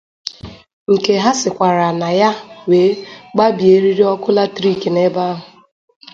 [0.93, 2.31] nke ha sikwara na ya
[2.69, 2.91] wee
[3.33, 5.43] gbabie eriri ọkụ latiriiki n'ebe ahụ.